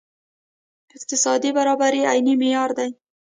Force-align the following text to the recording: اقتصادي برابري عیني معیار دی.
اقتصادي 0.97 1.49
برابري 1.57 2.01
عیني 2.11 2.33
معیار 2.41 2.69
دی. 2.77 2.89